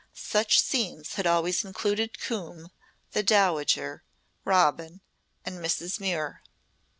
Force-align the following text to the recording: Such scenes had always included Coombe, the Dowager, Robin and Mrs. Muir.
Such 0.15 0.59
scenes 0.59 1.13
had 1.13 1.27
always 1.27 1.63
included 1.63 2.19
Coombe, 2.19 2.71
the 3.11 3.21
Dowager, 3.21 4.03
Robin 4.45 5.01
and 5.45 5.59
Mrs. 5.59 5.99
Muir. 5.99 6.41